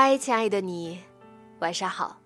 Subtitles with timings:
[0.00, 1.00] 嗨，亲爱的你，
[1.58, 2.20] 晚上好。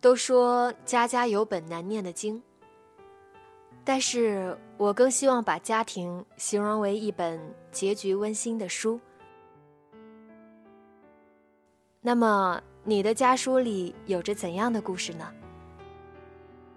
[0.00, 2.40] 都说家家有本难念的经，
[3.82, 7.40] 但是我更希望把家庭形容为一本
[7.72, 9.00] 结局温馨的书。
[12.00, 15.28] 那么，你的家书里有着怎样的故事呢？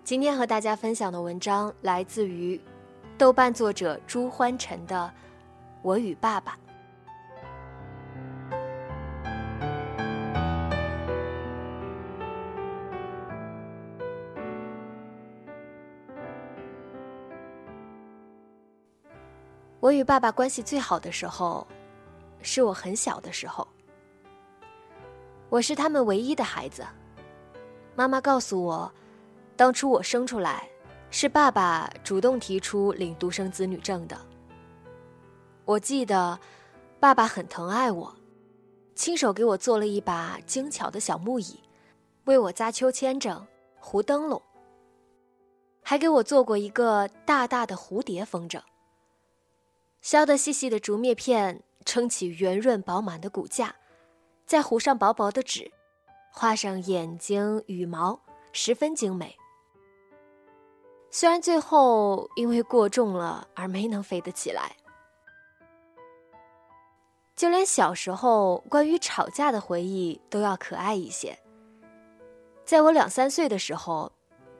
[0.03, 2.59] 今天和大家分享的文章来自于。
[3.15, 5.09] 豆瓣作者朱欢晨的
[5.83, 6.53] 《我与爸爸》。
[19.79, 21.67] 我与爸爸关系最好的时候，
[22.41, 23.67] 是我很小的时候。
[25.49, 26.83] 我是他们唯一的孩子。
[27.95, 28.91] 妈妈告诉我，
[29.55, 30.67] 当初我生出来。
[31.15, 34.19] 是爸爸主动提出领独生子女证的。
[35.63, 36.39] 我记得，
[36.99, 38.15] 爸爸很疼爱我，
[38.95, 41.59] 亲手给我做了一把精巧的小木椅，
[42.23, 43.39] 为我扎秋千枕、
[43.77, 44.41] 糊灯笼，
[45.83, 48.59] 还给我做过一个大大的蝴蝶风筝。
[50.01, 53.75] 削得细细的竹篾片撑起圆润饱满的骨架，
[54.47, 55.71] 再糊上薄薄的纸，
[56.31, 58.19] 画上眼睛、羽毛，
[58.51, 59.37] 十分精美。
[61.15, 64.75] 虽然最后因为过重了而没能飞得起来，
[67.35, 71.37] 就连小时候关于吵架的回忆都要可爱一些。
[72.65, 74.11] 在我两三岁的时候，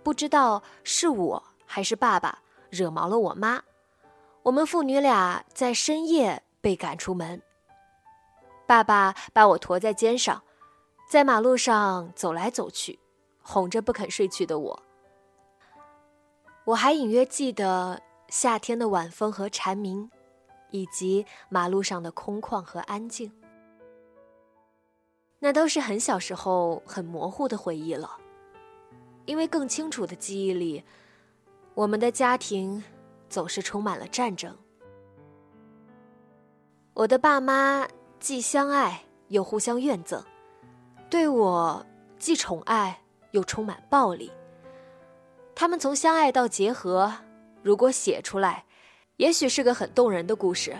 [0.04, 3.64] 不知道是我还是爸爸惹毛了我妈，
[4.44, 7.42] 我们父女俩在深夜被赶出门。
[8.68, 10.44] 爸爸把我驮在肩上，
[11.10, 13.00] 在马路上走来走去，
[13.42, 14.84] 哄着不肯睡去的我。
[16.66, 20.10] 我还隐约记得夏天的晚风和蝉鸣，
[20.72, 23.32] 以及马路上的空旷和安静。
[25.40, 28.18] 那都是很小时候很模糊的回忆了，
[29.26, 30.86] 因为更清楚的记忆里，
[31.74, 32.82] 我们的家庭
[33.28, 34.58] 总是充满了战争。
[36.94, 37.86] 我的爸妈
[38.22, 40.24] 既相爱又互相怨憎，
[41.10, 41.86] 对我
[42.18, 44.32] 既宠爱又充满暴力。
[45.56, 47.14] 他们从相爱到结合，
[47.62, 48.66] 如果写出来，
[49.18, 50.76] 也许是个很动人的故事。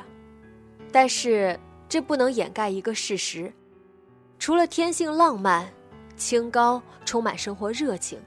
[0.92, 3.54] 但是这不能掩盖一个事实：
[4.40, 5.72] 除了天性浪漫、
[6.18, 8.20] 清高、充满生活热情，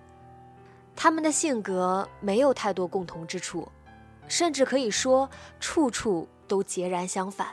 [0.95, 3.69] 他们的性格没有太多共同之处，
[4.29, 5.29] 甚至可以说
[5.61, 7.49] 处处都截然相反。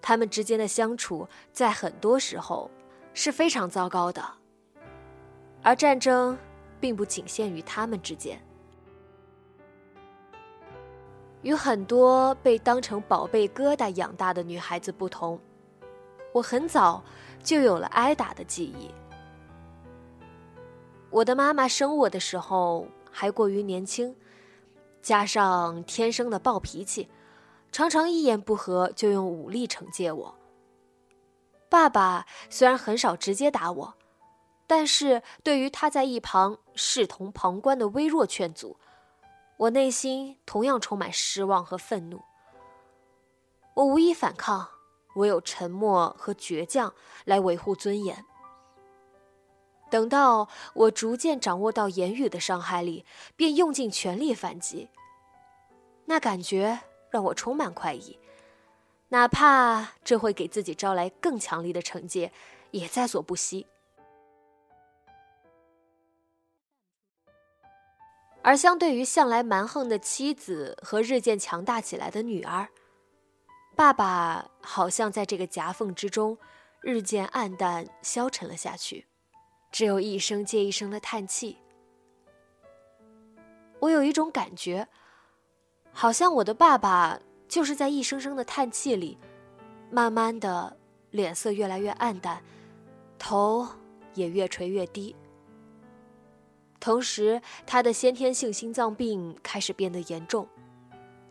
[0.00, 2.70] 他们之间的相处在很多时候
[3.12, 4.22] 是非常糟糕的，
[5.62, 6.38] 而战争。
[6.86, 8.40] 并不仅限于他们之间。
[11.42, 15.36] 与很多被当成宝贝疙瘩养大的女孩子不同，
[16.32, 17.02] 我很早
[17.42, 18.88] 就有了挨打的记忆。
[21.10, 24.14] 我的妈妈生我的时候还过于年轻，
[25.02, 27.08] 加上天生的暴脾气，
[27.72, 30.34] 常常一言不合就用武力惩戒我。
[31.68, 33.94] 爸爸虽然很少直接打我。
[34.68, 38.76] 但是对于他在一旁视同旁观的微弱劝阻，
[39.56, 42.22] 我内心同样充满失望和愤怒。
[43.74, 44.68] 我无意反抗，
[45.16, 46.94] 唯有沉默和倔强
[47.24, 48.24] 来维护尊严。
[49.88, 53.04] 等到我逐渐掌握到言语的伤害力，
[53.36, 54.88] 便用尽全力反击。
[56.06, 56.80] 那感觉
[57.10, 58.18] 让我充满快意，
[59.08, 62.32] 哪怕这会给自己招来更强力的惩戒，
[62.72, 63.66] 也在所不惜。
[68.46, 72.68] 而相对于向来蛮横的妻子和日渐强大起来的女儿，
[73.74, 76.38] 爸爸好像在这个夹缝之中
[76.80, 79.04] 日渐暗淡消沉了下去，
[79.72, 81.56] 只有一声接一声的叹气。
[83.80, 84.86] 我有一种感觉，
[85.90, 87.18] 好像我的爸爸
[87.48, 89.18] 就是在一声声的叹气里，
[89.90, 90.76] 慢慢的
[91.10, 92.40] 脸色越来越暗淡，
[93.18, 93.66] 头
[94.14, 95.16] 也越垂越低。
[96.78, 100.46] 同时，他的先天性心脏病开始变得严重，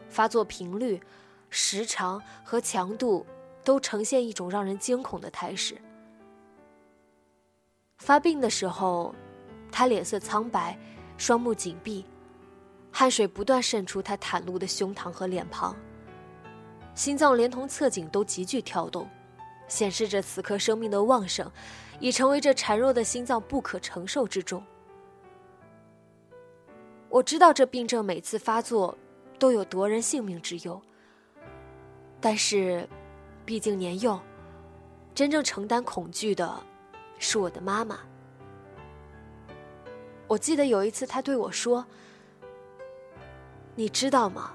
[0.09, 1.01] 发作频率、
[1.49, 3.25] 时长和强度
[3.63, 5.77] 都呈现一种让人惊恐的态势。
[7.97, 9.15] 发病的时候，
[9.71, 10.77] 他脸色苍白，
[11.17, 12.05] 双目紧闭，
[12.91, 15.75] 汗水不断渗出他袒露的胸膛和脸庞，
[16.93, 19.07] 心脏连同侧颈都急剧跳动，
[19.67, 21.49] 显示着此刻生命的旺盛
[21.99, 24.61] 已成为这孱弱的心脏不可承受之重。
[27.09, 28.97] 我知道这病症每次发作
[29.39, 30.81] 都有夺人性命之忧，
[32.19, 32.87] 但是，
[33.45, 34.19] 毕竟年幼，
[35.13, 36.61] 真正承担恐惧的
[37.17, 37.99] 是我的妈妈。
[40.27, 41.85] 我记得有一次，她对我说
[43.75, 44.53] ：“你知道吗？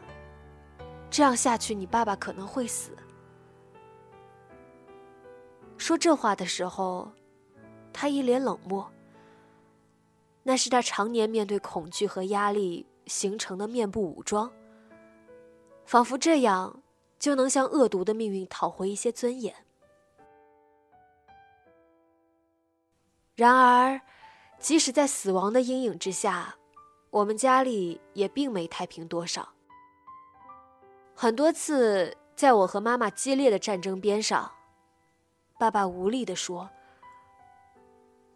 [1.09, 2.91] 这样下去，你爸爸可能会死。”
[5.79, 7.11] 说这话的时候，
[7.93, 8.91] 她一脸冷漠。
[10.51, 14.51] 那是他常年面对恐惧和压力形成的面部武装，
[15.85, 16.83] 仿佛这样
[17.21, 19.55] 就能向恶毒的命运讨回一些尊严。
[23.37, 24.01] 然而，
[24.59, 26.57] 即使在死亡的阴影之下，
[27.11, 29.51] 我们家里也并没太平多少。
[31.15, 34.51] 很多次，在我和妈妈激烈的战争边上，
[35.61, 36.69] 爸爸无力地说：“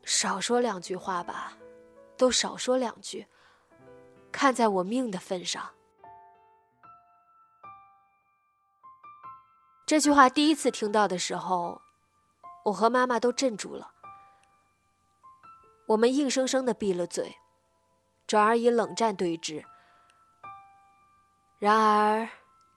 [0.06, 1.58] 少说两句话吧。”
[2.16, 3.26] 都少说两句，
[4.30, 5.70] 看在我命的份上。
[9.86, 11.82] 这句话第一次听到的时候，
[12.64, 13.92] 我和妈妈都镇住了。
[15.88, 17.36] 我们硬生生的闭了嘴，
[18.26, 19.64] 转而以冷战对峙。
[21.58, 22.28] 然而，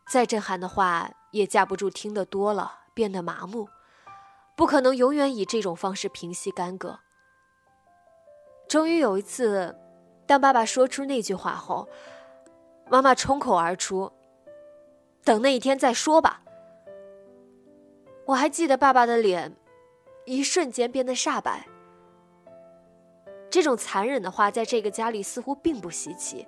[0.09, 3.69] 再震撼的话也架不住听得多了，变得麻木。
[4.57, 6.99] 不可能永远以这种方式平息干戈。
[8.67, 9.73] 终于有一次，
[10.25, 11.87] 当爸爸说出那句话后，
[12.89, 14.11] 妈妈冲口而出
[15.23, 16.43] ：“等那一天再说吧。”
[18.27, 19.55] 我还记得爸爸的脸，
[20.25, 21.65] 一瞬间变得煞白。
[23.49, 26.45] 这种残忍的话，在这个家里似乎并不稀奇。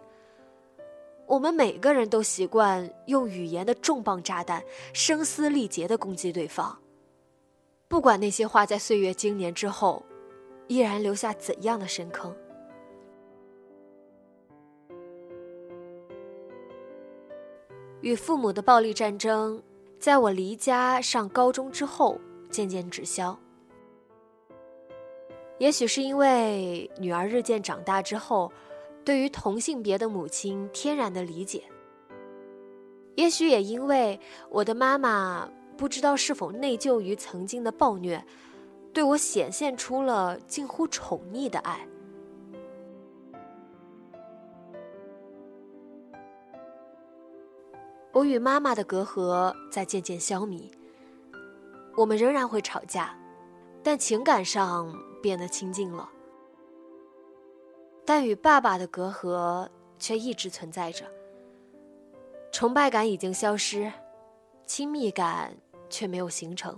[1.25, 4.61] 我们每个人都习惯用语言的重磅炸弹，
[4.93, 6.77] 声嘶力竭的攻击对方，
[7.87, 10.03] 不管那些话在岁月经年之后。
[10.69, 12.31] 依然留下怎样的深坑？
[18.01, 19.63] 与父母的暴力战争，
[19.99, 22.21] 在我离家上高中之后
[22.51, 23.37] 渐渐止消。
[25.57, 28.51] 也许是因为女儿日渐长大之后，
[29.03, 31.61] 对于同性别的母亲天然的理解；
[33.15, 34.19] 也许也因为
[34.51, 38.23] 我的妈妈不知道是否内疚于曾经的暴虐。
[38.93, 41.87] 对我显现出了近乎宠溺的爱。
[48.11, 50.69] 我与妈妈的隔阂在渐渐消弭，
[51.95, 53.17] 我们仍然会吵架，
[53.83, 56.09] 但情感上变得亲近了。
[58.03, 59.69] 但与爸爸的隔阂
[59.99, 61.05] 却一直存在着，
[62.51, 63.89] 崇拜感已经消失，
[64.65, 65.55] 亲密感
[65.89, 66.77] 却没有形成。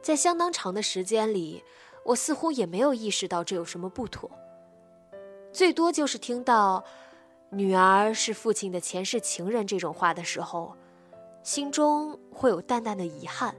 [0.00, 1.62] 在相当长的时间里，
[2.04, 4.30] 我似乎也没有意识到这有什么不妥。
[5.52, 6.84] 最多就是听到
[7.50, 10.76] “女儿是父亲的前世情人”这种话的时候，
[11.42, 13.54] 心中会有淡淡的遗憾，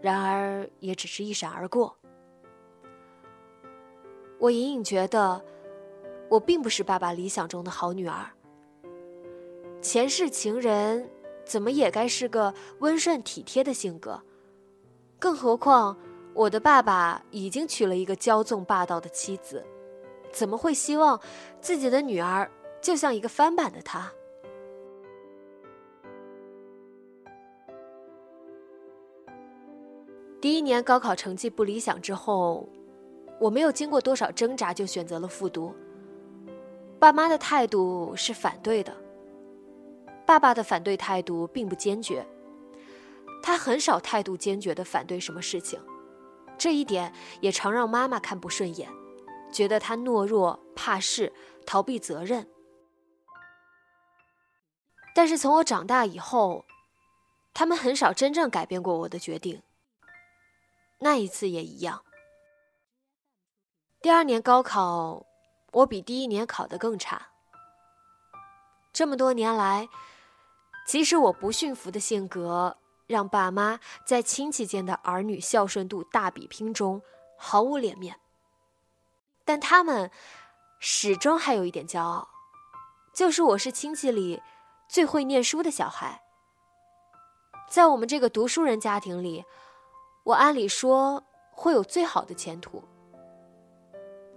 [0.00, 1.96] 然而也只是一闪而过。
[4.38, 5.44] 我隐隐觉得，
[6.28, 8.30] 我并不是爸爸理想中的好女儿。
[9.82, 11.10] 前世情人
[11.44, 14.22] 怎么也该是个温顺体贴的性格。
[15.18, 15.96] 更何况，
[16.32, 19.64] 我的爸爸已经娶了一个骄纵霸道的妻子，
[20.32, 21.20] 怎么会希望
[21.60, 22.48] 自己的女儿
[22.80, 24.12] 就像一个翻版的他？
[30.40, 32.68] 第一年高考成绩不理想之后，
[33.40, 35.74] 我没有经过多少挣扎就选择了复读。
[37.00, 38.92] 爸妈的态度是反对的，
[40.24, 42.24] 爸爸的反对态度并不坚决。
[43.48, 45.82] 他很少态度坚决地反对什么事情，
[46.58, 48.90] 这一点也常让妈妈看不顺眼，
[49.50, 51.32] 觉得他懦弱、怕事、
[51.64, 52.46] 逃避责任。
[55.14, 56.66] 但是从我长大以后，
[57.54, 59.62] 他们很少真正改变过我的决定。
[60.98, 62.04] 那一次也一样。
[64.02, 65.24] 第二年高考，
[65.72, 67.28] 我比第一年考得更差。
[68.92, 69.88] 这么多年来，
[70.86, 72.76] 即使我不驯服的性格
[73.08, 77.02] 让爸妈在亲戚间的儿女孝顺度大比拼中
[77.36, 78.20] 毫无脸面，
[79.44, 80.10] 但他们
[80.78, 82.28] 始终还有一点骄傲，
[83.14, 84.42] 就是我是亲戚里
[84.88, 86.22] 最会念书的小孩。
[87.68, 89.44] 在我们这个读书人家庭里，
[90.24, 92.82] 我按理说会有最好的前途。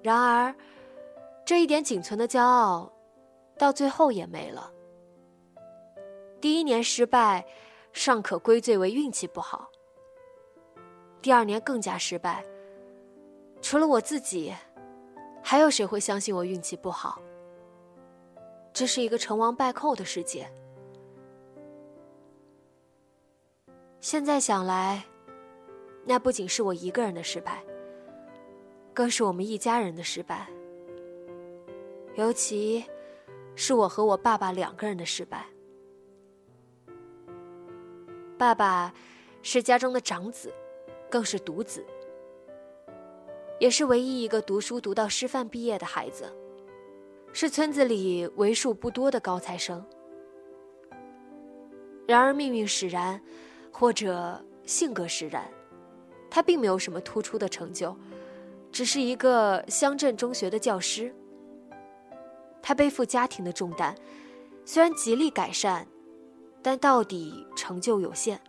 [0.01, 0.55] 然而，
[1.45, 2.91] 这一点仅存的骄傲，
[3.57, 4.71] 到最后也没了。
[6.39, 7.45] 第一年失败，
[7.93, 9.69] 尚可归罪为运气不好。
[11.21, 12.43] 第二年更加失败，
[13.62, 14.53] 除了我自己，
[15.43, 17.21] 还有谁会相信我运气不好？
[18.74, 20.51] 这是一个成王败寇的世界。
[24.00, 25.03] 现在想来，
[26.05, 27.63] 那不仅是我一个人的失败。
[28.93, 30.48] 更是我们一家人的失败，
[32.15, 32.83] 尤其
[33.55, 35.45] 是我和我爸爸两个人的失败。
[38.41, 38.91] 爸爸
[39.43, 40.51] 是家中的长子，
[41.12, 41.86] 更是独子，
[43.60, 46.25] 也是唯一一个读书读到师范毕业的孩子，
[47.31, 49.86] 是村子里为数不多的高材生。
[52.07, 53.21] 然而命运使然，
[53.71, 55.48] 或者性格使然，
[56.27, 57.95] 他并没有什么突出的成就。
[58.71, 61.13] 只是一个乡镇中学的教师，
[62.60, 63.95] 他背负家庭的重担，
[64.65, 65.88] 虽然极力改善，
[66.62, 68.39] 但到底成就有限。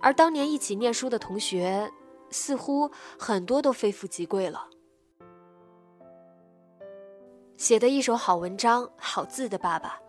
[0.00, 1.90] 而当年一起念书的同学，
[2.30, 4.66] 似乎很多都非富即贵了。
[7.56, 10.00] 写的一手好文章、好字的爸爸，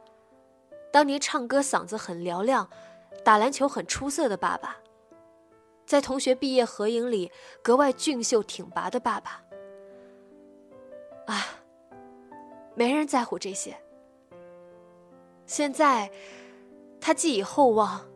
[0.91, 2.69] 当年唱歌嗓子很嘹亮，
[3.25, 4.77] 打篮球很出色的爸爸。
[5.85, 7.29] 在同学毕业合影里
[7.61, 9.43] 格外俊秀挺拔的爸爸，
[11.25, 11.45] 啊，
[12.75, 13.75] 没人在乎这些。
[15.45, 16.09] 现在，
[17.01, 18.07] 他寄以厚望，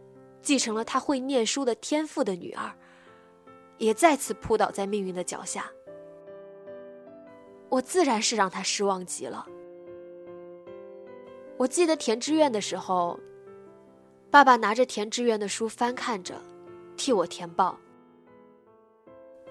[0.42, 2.72] 继承了他会念书的天赋的女儿，
[3.80, 5.70] 也再次扑倒在命运的脚下。
[7.68, 9.46] 我自然是让他失望极了。
[11.58, 13.20] 我记得填志愿的时候，
[14.30, 16.39] 爸爸拿着填志愿的书翻看着。
[16.98, 17.77] 替我填报。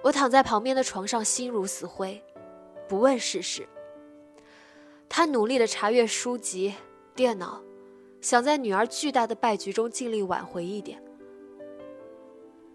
[0.02, 2.22] 我躺在旁边的床上，心如死灰，
[2.88, 3.68] 不问世事。
[5.10, 6.74] 他努力的查阅书籍、
[7.14, 7.62] 电脑，
[8.24, 10.98] 想在女儿巨大的败局中尽力挽回一点。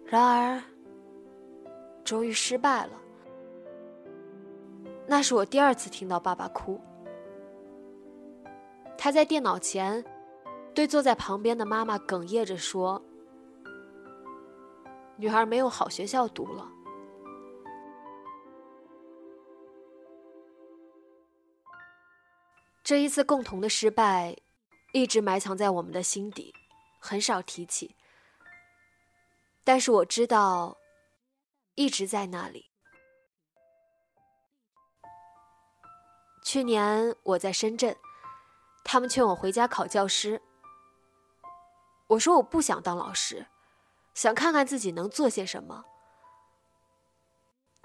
[0.04, 0.62] 然而，
[2.04, 2.92] 终于失败了。
[5.08, 6.80] 那是我第二次听到爸爸哭。
[8.96, 10.04] 他在电脑前，
[10.72, 13.02] 对坐在旁边的妈妈哽咽着说。
[15.16, 16.70] 女孩没有好学校读了。
[22.84, 24.36] 这一次共同的失败，
[24.92, 26.54] 一直埋藏在我们的心底，
[26.98, 27.96] 很少提起。
[29.64, 30.76] 但是我知道，
[31.74, 32.70] 一直在那里。
[36.42, 37.96] 去年我在深圳，
[38.84, 40.42] 他们劝我回家考教师。
[42.08, 43.46] 我说我不想当老师。
[44.12, 45.84] 想看看自己能做些什么。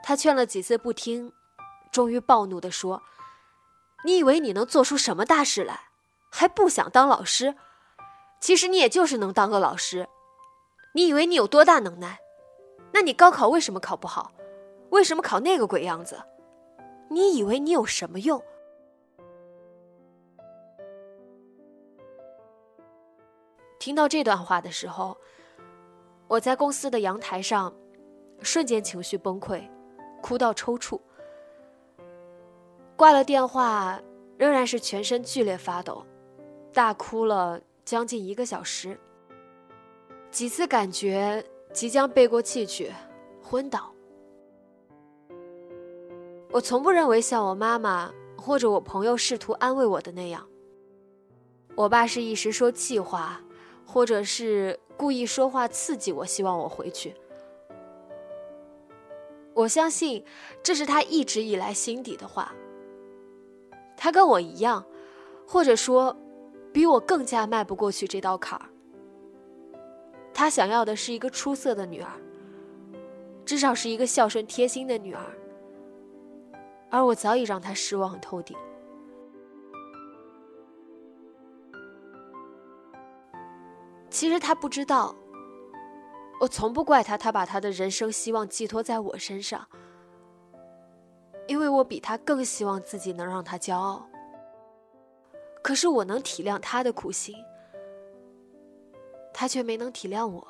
[0.04, 1.32] 他劝了几次不听，
[1.92, 3.04] 终于暴怒地说
[4.04, 5.85] ：“你以为你能做出什么大事来？
[6.38, 7.56] 还不想当老师？
[8.42, 10.06] 其实你也就是能当个老师。
[10.94, 12.20] 你以为你有多大能耐？
[12.92, 14.34] 那你高考为什么考不好？
[14.90, 16.22] 为什么考那个鬼样子？
[17.10, 18.44] 你以为你有什么用？”
[23.80, 25.18] 听到这段话的时候。
[26.28, 27.74] 我在公司的阳台上，
[28.42, 29.64] 瞬间情绪崩溃，
[30.22, 31.00] 哭到抽搐。
[32.98, 34.02] 挂了电话，
[34.38, 36.04] 仍然是全身剧烈发抖，
[36.76, 38.96] 大哭了将近一个小时。
[40.30, 42.94] 几次感觉即将背过气去，
[43.42, 43.92] 昏倒。
[46.52, 50.48] 我从不认为像我妈妈或者我朋友试图安慰我的那样。
[51.74, 53.42] 我爸是一时说气话，
[53.88, 54.80] 或者是。
[54.98, 57.14] 故意说话刺激我，希望我回去。
[59.54, 60.24] 我相信
[60.64, 62.56] 这是他一直以来心底的话。
[63.98, 64.86] 他跟我一样，
[65.46, 66.16] 或者说，
[66.76, 68.66] 比我更加迈不过去这道坎儿。
[70.34, 72.12] 他想要的是一个出色的女儿，
[73.46, 75.24] 至少是一个孝顺贴心的女儿。
[76.90, 78.58] 而我早已让他失望透顶。
[84.10, 85.16] 其实他不知道，
[86.42, 89.66] 我从不怪他，他把他的人生希望寄托在我身上，
[91.48, 94.06] 因为我比他更希望自己能让他骄傲。
[95.66, 97.36] 可是我能体谅他的苦心，
[99.34, 100.48] 他却没能体谅我。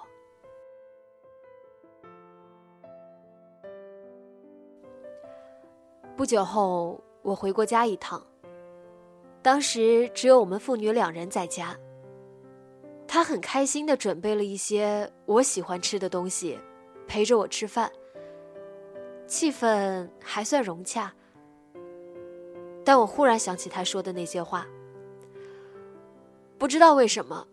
[6.18, 8.22] 不久后，我回过家一趟，
[9.42, 11.74] 当时只有我们父女两人在家。
[13.08, 16.60] 他很开心的准备了一些我喜欢吃的东西，
[17.08, 17.90] 陪着我吃饭。
[19.26, 21.14] 气氛还算融洽，
[22.84, 24.68] 但我忽然想起他说的那些话，
[26.58, 27.48] 不知道为什么，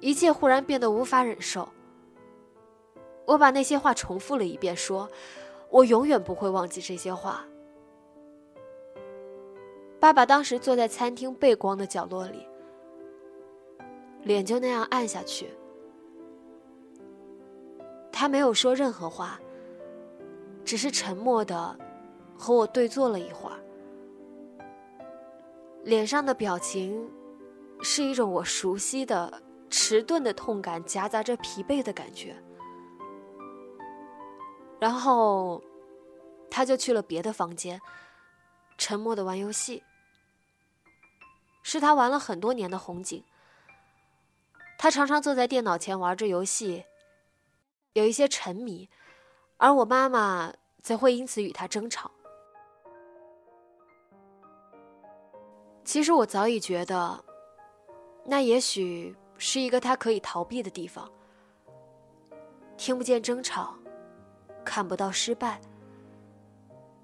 [0.00, 1.68] 一切忽然变得无法忍受。
[3.26, 5.08] 我把那些话重复了一遍，说
[5.70, 7.44] ：“我永远不会忘记这些话。”
[9.98, 12.46] 爸爸当时坐在餐厅背光的角落里。
[14.22, 15.48] 脸就那样暗下去，
[18.10, 19.40] 他没有说任何话，
[20.64, 21.78] 只是沉默的
[22.36, 23.56] 和我对坐了一会儿，
[25.84, 27.08] 脸上的表情
[27.82, 32.36] 是一种我熟悉的迟钝的痛感，夹杂着疲惫的感觉。
[34.78, 35.62] 然后，
[36.50, 37.80] 他就去了别的房间，
[38.76, 39.82] 沉默的玩游戏，
[41.62, 43.24] 是他玩了很多年的红警。
[44.78, 46.84] 他常常坐在电脑前玩着游戏，
[47.94, 48.90] 有一些沉迷，
[49.56, 50.52] 而我妈妈
[50.82, 52.10] 则会因此与他争吵。
[55.82, 57.24] 其实我早已觉得，
[58.26, 61.10] 那也许是一个他可以逃避的地方，
[62.76, 63.74] 听不见争吵，
[64.64, 65.60] 看不到失败。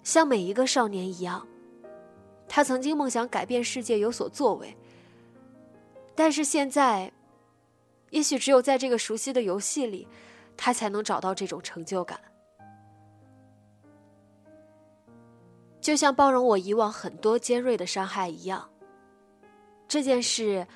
[0.02, 1.46] 像每一个少年一样，
[2.48, 4.76] 他曾经梦想改变世界，有所作为，
[6.14, 7.12] 但是现在。
[8.10, 10.06] 也许只有在这个熟悉的游戏里，
[10.54, 12.20] 他才能找到这种成就感。
[15.80, 18.68] 就像包容我以往很多尖锐的伤害一样，
[19.88, 20.66] 这件事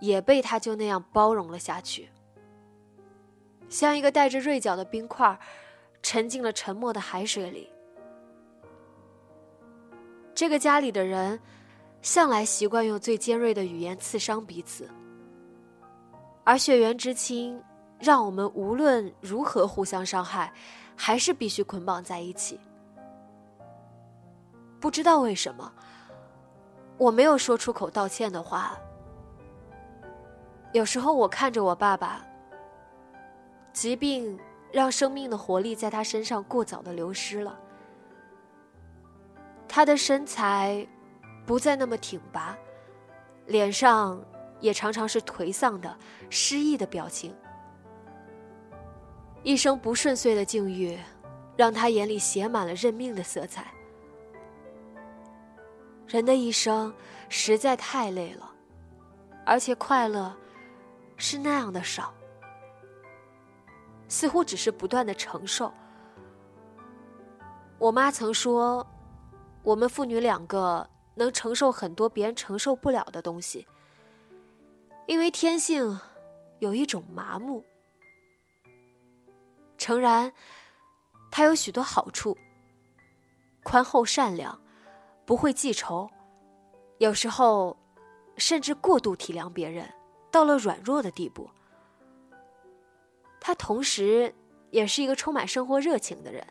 [0.00, 2.08] 也被他就那样包容了下去。
[3.68, 5.38] 像一个带着锐角的冰块，
[6.02, 7.70] 沉进了沉默的海水里。
[10.34, 11.38] 这个家里的人，
[12.02, 14.88] 向来习惯用最尖锐的语言刺伤彼此。
[16.42, 17.62] 而血缘之亲，
[17.98, 20.52] 让我们无论如何互相伤害，
[20.96, 22.58] 还是必须捆绑在一起。
[24.80, 25.70] 不知道为什么，
[26.96, 28.76] 我没有说出口道歉的话。
[30.72, 32.24] 有时候我看着我爸爸，
[33.72, 34.38] 疾病
[34.72, 37.58] 让生命的活力在他身上过早的流失了，
[39.68, 40.86] 他的身材
[41.46, 42.56] 不再那么挺拔，
[43.46, 44.22] 脸上。
[44.60, 45.96] 也常常是颓丧的、
[46.28, 47.34] 失意的表情。
[49.42, 50.98] 一生不顺遂的境遇，
[51.56, 53.72] 让他眼里写满了认命的色彩。
[56.06, 56.92] 人的一生
[57.30, 58.52] 实在太累了，
[59.46, 60.36] 而且快乐
[61.20, 62.14] 是那样的少，
[64.08, 65.70] 似乎只是不断的承受。
[67.78, 68.84] 我妈曾说，
[69.62, 73.68] 我们父女两个能承受很多别人承受不了的东西。
[75.06, 76.00] 因为天性
[76.58, 77.62] 有一种麻木，
[79.76, 80.32] 诚然，
[81.30, 82.36] 他有许多好处。
[83.62, 84.58] 宽厚善良，
[85.26, 86.10] 不会记仇，
[86.96, 87.76] 有时候
[88.38, 89.86] 甚至过度体谅别人，
[90.30, 91.50] 到了软弱的地步。
[93.40, 94.34] 他同时
[94.70, 96.46] 也是一个充满生活热情的人，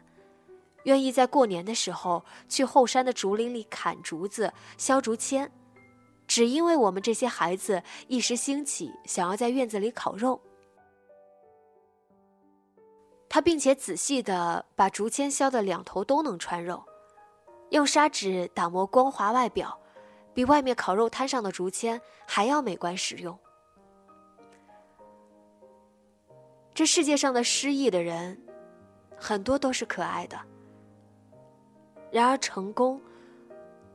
[0.83, 5.51] 愿意在过年的时候去后山的竹林里砍竹子、削竹签。
[6.27, 10.39] 只因为我们这些孩子一时兴起，想要在院子里烤肉，
[13.27, 16.83] 他并且仔细的把竹签削的两头都能穿肉，
[17.69, 19.79] 用砂纸打磨光滑外表，
[20.33, 23.37] 比外面烤肉摊上的竹签还要美观实用。
[26.79, 28.41] 这世界上的失意的人，
[29.17, 30.39] 很多都是可爱的，
[32.09, 33.01] 然而成功，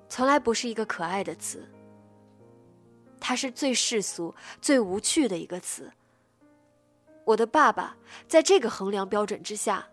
[0.06, 1.66] 从来不是一个可爱的词。
[3.18, 5.90] 它是最世俗、最无趣的一个词。
[7.24, 7.96] 我的爸爸
[8.28, 9.88] 在这个衡量标准之下，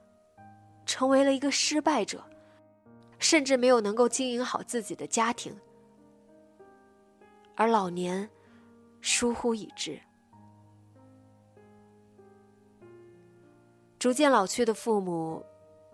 [0.85, 2.21] 成为了一个失败者，
[3.19, 5.57] 甚至没有能够经营好自己的家庭，
[7.55, 8.29] 而老年
[8.99, 9.97] 疏忽已至，
[14.01, 15.45] 逐渐老去的父母，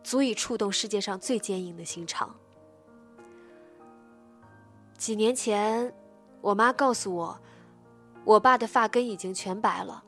[0.02, 2.34] 足以触动世界上最坚硬的心肠。
[4.98, 5.94] 几年前，
[6.40, 7.38] 我妈告诉我，
[8.24, 10.02] 我爸的发根已经全白了，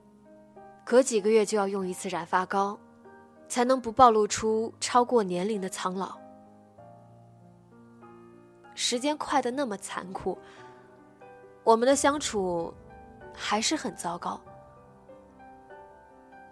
[0.86, 2.80] 隔几个月就要用一次染发膏，
[3.50, 6.18] 才能不暴露出超过年龄的苍老。
[8.76, 10.38] 时间快得那么残酷，
[11.66, 12.74] 我们的相处
[13.34, 14.40] 还是很糟糕。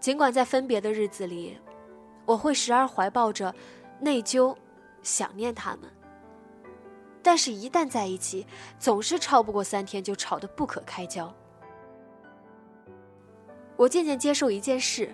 [0.08, 1.58] 尽管在分别的日子里，
[2.26, 3.54] 我会时而怀抱着
[4.00, 4.56] 内疚、
[5.04, 5.82] 想念他们。
[7.22, 8.48] 但是，一旦在一起，
[8.80, 11.36] 总是超不过三天就吵得不可开交。
[13.76, 15.14] 我渐渐接受一件事，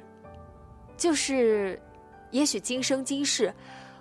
[0.96, 1.82] 就是，
[2.30, 3.52] 也许今生今世，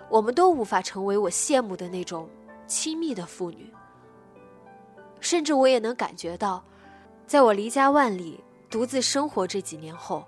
[0.09, 2.29] 我们都无法成为我羡慕的那种
[2.67, 3.73] 亲密的父女。
[5.19, 6.63] 甚至我也能感觉到，
[7.25, 10.23] 在我离家万里、独自生活这几年后，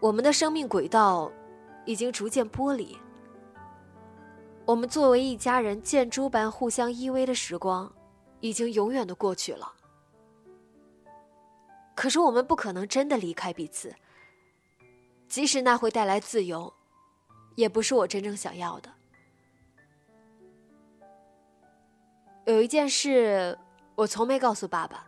[0.00, 1.30] 我们的生命轨道
[1.84, 2.96] 已经逐渐剥离。
[4.64, 7.90] 我们作为一家人箭猪般互相依偎的时光，
[8.40, 9.72] 已经永远的过去了。
[11.94, 13.94] 可是我们不可能真的离开彼此，
[15.28, 16.72] 即使那会带来自由，
[17.54, 18.92] 也不是我真正想要的。
[22.44, 23.58] 有一件事，
[23.94, 25.06] 我从没告诉爸爸，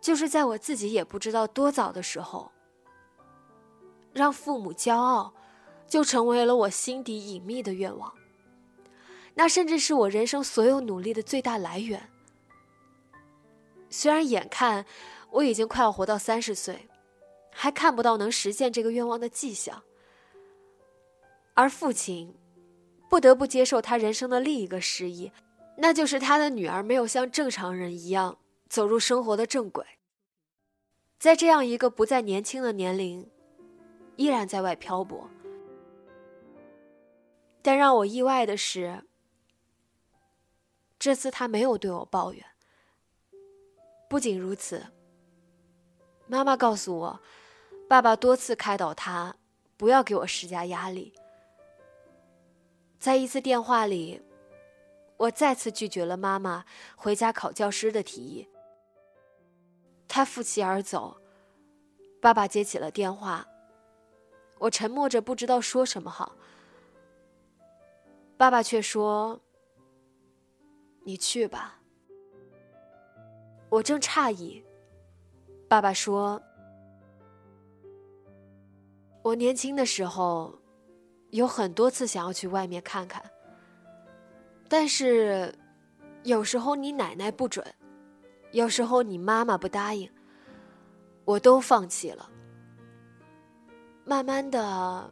[0.00, 2.52] 就是在我自己也不知道多早的时候，
[4.12, 5.32] 让父母骄傲。
[5.88, 8.10] 就成为了我心底隐秘的愿望。
[9.34, 12.08] 那甚至是我人生所有努力的最大来源。
[13.90, 14.86] 虽然眼看
[15.30, 16.88] 我已经快要活到三十岁，
[17.50, 19.82] 还看不到能实现这个愿望的迹象，
[21.52, 22.34] 而父亲
[23.10, 25.30] 不得不接受他人生的另一个失意，
[25.76, 29.84] 那就是他的女儿没有像正常人一样走入生活的正轨，
[31.18, 33.30] 在这样一个不再年轻的年龄，
[34.22, 35.28] 依然在外漂泊。
[37.60, 39.02] 但让我意外的是，
[40.96, 42.46] 这次他没有对我抱怨。
[44.08, 44.86] 不仅如此，
[46.28, 47.20] 妈妈告诉我，
[47.88, 49.34] 爸爸多次开导他
[49.76, 51.12] 不要给我施加压力。
[53.00, 54.22] 在一次电话里，
[55.16, 58.48] 我再次拒绝了妈妈回家考教师的提议。
[60.06, 61.20] 他负气而走，
[62.20, 63.48] 爸爸接起了电话，
[64.62, 66.36] 我沉默着，不知道说什么好。
[68.36, 69.40] 爸爸却说
[71.02, 71.80] ：“你去吧。”
[73.68, 74.64] 我正诧异，
[75.68, 76.40] 爸爸说
[79.22, 80.56] ：“我年轻的时候，
[81.30, 83.20] 有很多次想要去外面看看，
[84.68, 85.52] 但是
[86.22, 87.66] 有时候你奶奶不准，
[88.52, 90.08] 有时候你妈妈不答应，
[91.24, 92.30] 我都放弃了。
[94.12, 95.10] 慢慢的，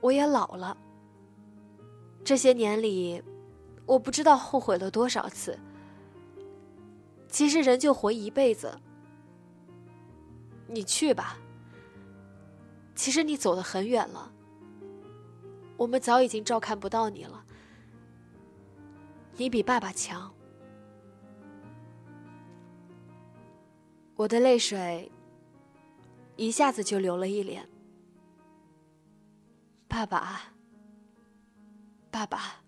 [0.00, 0.76] 我也老了。”
[2.24, 3.22] 这些年里，
[3.86, 5.56] 我不知道后悔了多少次。
[7.28, 8.76] 其实人就活一辈子，
[10.66, 11.38] 你去吧。
[12.96, 14.32] 其实你走得很远了，
[15.76, 17.44] 我们早已经照看不到你了。
[19.36, 20.34] 你比爸爸强。
[24.16, 25.08] 我的泪水
[26.34, 27.64] 一下子就流了一脸。
[29.88, 30.40] 爸爸。
[32.10, 32.67] 爸爸。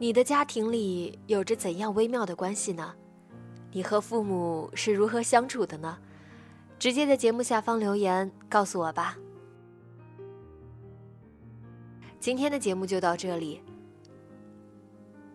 [0.00, 2.94] 你的家庭里有着怎样微妙的关系呢？
[3.72, 5.98] 你和父母是如何相处的呢？
[6.78, 9.18] 直接在节目下方留言告诉我吧。
[12.20, 13.60] 今天的节目就到这里。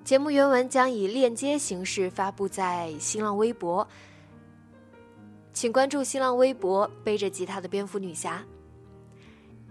[0.05, 3.85] 节目原文将以链接形式发布在新浪微博，
[5.53, 8.43] 请关注新浪微博“背着吉他的蝙蝠女侠”。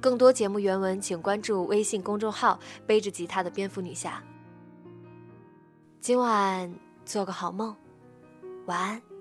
[0.00, 4.22] 更多节目原文，请关注微信公众号“背着吉他的蝙蝠女侠”。
[6.02, 7.76] 今晚做个好梦，
[8.66, 9.11] 晚安。